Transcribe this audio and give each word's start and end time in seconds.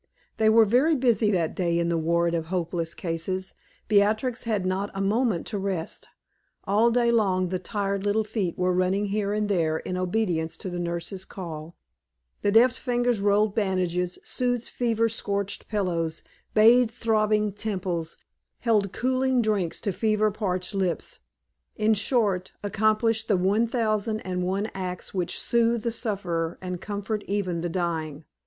They 0.37 0.49
were 0.49 0.65
very 0.65 0.95
busy 0.95 1.29
that 1.29 1.55
day 1.55 1.77
in 1.77 1.89
the 1.89 1.97
ward 1.99 2.33
of 2.33 2.47
hopeless 2.47 2.95
cases. 2.95 3.53
Beatrix 3.87 4.45
had 4.45 4.65
not 4.65 4.89
had 4.89 4.97
a 4.97 5.01
moment 5.05 5.45
to 5.45 5.59
rest. 5.59 6.07
All 6.63 6.89
day 6.89 7.11
long 7.11 7.49
the 7.49 7.59
tired 7.59 8.03
little 8.03 8.23
feet 8.23 8.57
were 8.57 8.73
running 8.73 9.09
here 9.09 9.31
and 9.31 9.47
there 9.47 9.77
in 9.77 9.97
obedience 9.97 10.57
to 10.57 10.71
the 10.71 10.79
nurse's 10.79 11.23
call, 11.23 11.75
the 12.41 12.51
deft 12.51 12.79
fingers 12.79 13.19
rolled 13.21 13.53
bandages, 13.53 14.17
smoothed 14.23 14.67
fever 14.67 15.07
scorched 15.07 15.67
pillows, 15.67 16.23
bathed 16.55 16.89
throbbing 16.89 17.53
temples, 17.53 18.17
held 18.61 18.91
cooling 18.91 19.39
drinks 19.39 19.79
to 19.81 19.91
fever 19.93 20.31
parched 20.31 20.73
lips; 20.73 21.19
in 21.75 21.93
short, 21.93 22.53
accomplished 22.63 23.27
the 23.27 23.37
one 23.37 23.67
thousand 23.67 24.19
and 24.21 24.41
one 24.41 24.65
acts 24.73 25.13
which 25.13 25.39
soothe 25.39 25.83
the 25.83 25.91
sufferer 25.91 26.57
and 26.59 26.81
comfort 26.81 27.23
even 27.27 27.61
the 27.61 27.69
dying. 27.69 28.25